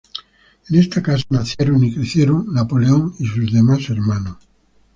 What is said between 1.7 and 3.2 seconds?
y crecieron Napoleón